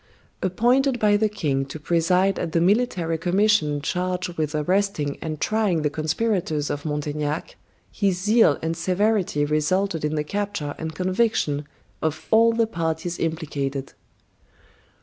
Appointed 0.41 0.99
by 0.99 1.15
the 1.15 1.29
king 1.29 1.63
to 1.65 1.79
preside 1.79 2.39
at 2.39 2.53
the 2.53 2.59
military 2.59 3.19
commission 3.19 3.83
charged 3.83 4.29
with 4.29 4.55
arresting 4.55 5.19
and 5.21 5.39
trying 5.39 5.83
the 5.83 5.91
conspirators 5.91 6.71
of 6.71 6.85
Montaignac 6.85 7.55
his 7.91 8.19
zeal 8.19 8.57
and 8.63 8.75
severity 8.75 9.45
resulted 9.45 10.03
in 10.03 10.15
the 10.15 10.23
capture 10.23 10.73
and 10.79 10.95
conviction 10.95 11.67
of 12.01 12.25
all 12.31 12.51
the 12.51 12.65
parties 12.65 13.19
implicated." 13.19 13.93